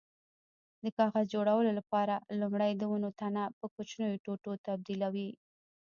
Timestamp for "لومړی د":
2.41-2.83